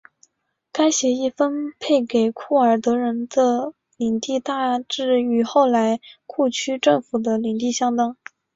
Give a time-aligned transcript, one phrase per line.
[0.71, 8.17] 该协议分配给库尔德人的领地大致与后来库区政府的领地相当。